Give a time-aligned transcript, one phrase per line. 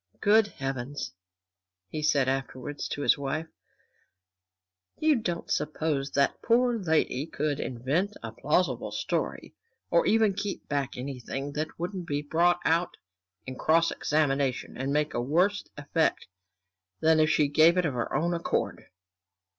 [0.19, 1.13] Good Heavens,"
[1.89, 3.45] he said afterwards to his wife,
[4.97, 9.53] "you don't suppose that the poor lady could invent a plausible story,
[9.91, 12.97] or even keep back anything that wouldn't be brought out
[13.45, 16.25] in cross examination and make a worse effect
[16.99, 18.85] than if she gave it of her own accord!"